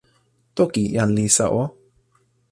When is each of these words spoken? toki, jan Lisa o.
toki, 0.55 0.83
jan 0.95 1.11
Lisa 1.17 1.45
o. 1.61 1.63